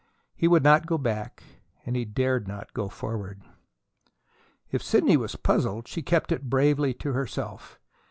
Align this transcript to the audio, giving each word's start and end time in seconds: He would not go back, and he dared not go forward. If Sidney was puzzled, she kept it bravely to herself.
He 0.33 0.47
would 0.47 0.63
not 0.63 0.87
go 0.87 0.97
back, 0.97 1.43
and 1.85 1.95
he 1.95 2.05
dared 2.05 2.47
not 2.47 2.73
go 2.73 2.89
forward. 2.89 3.39
If 4.71 4.81
Sidney 4.81 5.15
was 5.15 5.35
puzzled, 5.35 5.87
she 5.87 6.01
kept 6.01 6.31
it 6.31 6.49
bravely 6.49 6.91
to 6.95 7.13
herself. 7.13 7.79